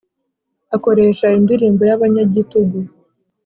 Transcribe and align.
Akoresha 0.75 1.27
indirimbo 1.39 1.81
y’abanyagitugu 1.89 2.77